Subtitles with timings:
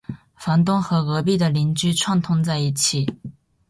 [0.35, 3.07] 房东和隔壁的邻居串通在一起